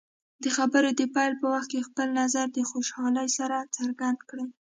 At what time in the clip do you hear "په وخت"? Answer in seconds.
1.41-1.69